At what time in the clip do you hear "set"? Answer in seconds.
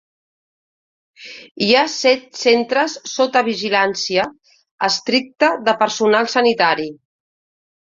1.97-2.41